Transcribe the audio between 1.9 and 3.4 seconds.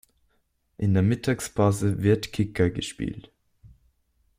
wird Kicker gespielt.